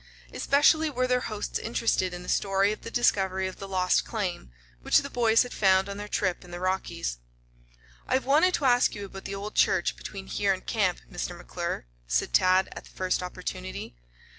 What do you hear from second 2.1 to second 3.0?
in the story of the